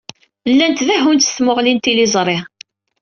[0.51, 2.37] Llan dehhun s tmuɣli n tliẓri.